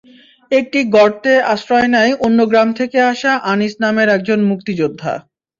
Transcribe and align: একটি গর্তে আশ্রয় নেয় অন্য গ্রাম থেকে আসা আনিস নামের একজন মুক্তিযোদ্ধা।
একটি 0.51 0.79
গর্তে 0.95 1.33
আশ্রয় 1.53 1.89
নেয় 1.95 2.13
অন্য 2.25 2.39
গ্রাম 2.51 2.69
থেকে 2.79 2.97
আসা 3.11 3.31
আনিস 3.51 3.73
নামের 3.83 4.07
একজন 4.09 4.39
মুক্তিযোদ্ধা। 4.49 5.13